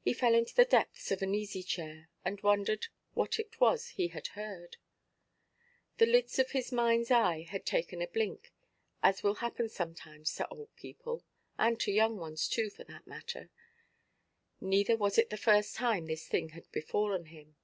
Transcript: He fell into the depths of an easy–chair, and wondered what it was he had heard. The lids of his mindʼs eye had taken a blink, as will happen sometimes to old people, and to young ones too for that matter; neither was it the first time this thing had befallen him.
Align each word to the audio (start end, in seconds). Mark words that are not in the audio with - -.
He 0.00 0.14
fell 0.14 0.34
into 0.34 0.54
the 0.54 0.64
depths 0.64 1.10
of 1.10 1.20
an 1.20 1.34
easy–chair, 1.34 2.08
and 2.24 2.40
wondered 2.40 2.86
what 3.12 3.38
it 3.38 3.60
was 3.60 3.88
he 3.88 4.08
had 4.08 4.28
heard. 4.28 4.78
The 5.98 6.06
lids 6.06 6.38
of 6.38 6.52
his 6.52 6.70
mindʼs 6.70 7.10
eye 7.10 7.40
had 7.42 7.66
taken 7.66 8.00
a 8.00 8.06
blink, 8.06 8.50
as 9.02 9.22
will 9.22 9.34
happen 9.44 9.68
sometimes 9.68 10.34
to 10.36 10.48
old 10.48 10.74
people, 10.76 11.22
and 11.58 11.78
to 11.80 11.92
young 11.92 12.16
ones 12.16 12.48
too 12.48 12.70
for 12.70 12.84
that 12.84 13.06
matter; 13.06 13.50
neither 14.58 14.96
was 14.96 15.18
it 15.18 15.28
the 15.28 15.36
first 15.36 15.76
time 15.76 16.06
this 16.06 16.26
thing 16.26 16.48
had 16.56 16.72
befallen 16.72 17.26
him. 17.26 17.56